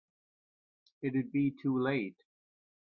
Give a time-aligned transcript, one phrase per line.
[1.03, 2.17] It'd be too late.